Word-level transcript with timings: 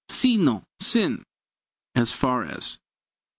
Sino, 0.09 0.63
sin 0.79 1.23
as 1.93 2.11
far 2.11 2.43
as. 2.43 2.79